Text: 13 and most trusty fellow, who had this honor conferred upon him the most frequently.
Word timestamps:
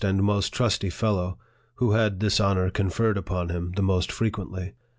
13 0.01 0.17
and 0.17 0.25
most 0.25 0.51
trusty 0.51 0.89
fellow, 0.89 1.37
who 1.75 1.91
had 1.91 2.19
this 2.21 2.39
honor 2.39 2.71
conferred 2.71 3.17
upon 3.19 3.49
him 3.49 3.71
the 3.75 3.83
most 3.83 4.11
frequently. 4.11 4.73